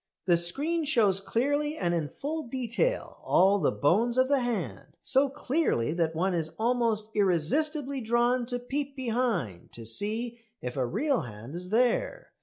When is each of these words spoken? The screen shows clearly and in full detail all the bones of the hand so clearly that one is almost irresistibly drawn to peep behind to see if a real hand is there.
The 0.25 0.35
screen 0.35 0.83
shows 0.85 1.19
clearly 1.19 1.77
and 1.77 1.93
in 1.93 2.09
full 2.09 2.47
detail 2.47 3.19
all 3.23 3.59
the 3.59 3.71
bones 3.71 4.17
of 4.17 4.29
the 4.29 4.39
hand 4.39 4.97
so 5.03 5.29
clearly 5.29 5.93
that 5.93 6.15
one 6.15 6.33
is 6.33 6.55
almost 6.57 7.09
irresistibly 7.13 8.01
drawn 8.01 8.47
to 8.47 8.57
peep 8.57 8.95
behind 8.95 9.71
to 9.73 9.85
see 9.85 10.39
if 10.59 10.75
a 10.75 10.87
real 10.87 11.21
hand 11.21 11.53
is 11.53 11.69
there. 11.69 12.31